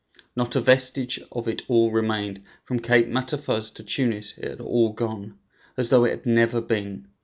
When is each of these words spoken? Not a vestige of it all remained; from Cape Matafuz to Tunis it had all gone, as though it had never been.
Not 0.35 0.55
a 0.55 0.61
vestige 0.61 1.19
of 1.31 1.47
it 1.47 1.61
all 1.67 1.91
remained; 1.91 2.41
from 2.63 2.79
Cape 2.79 3.05
Matafuz 3.07 3.71
to 3.75 3.83
Tunis 3.83 4.35
it 4.39 4.49
had 4.49 4.59
all 4.59 4.93
gone, 4.93 5.37
as 5.77 5.91
though 5.91 6.05
it 6.05 6.09
had 6.09 6.25
never 6.25 6.59
been. 6.59 7.07